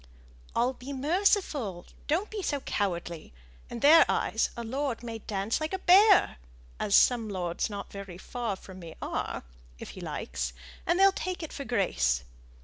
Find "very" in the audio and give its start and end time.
7.91-8.17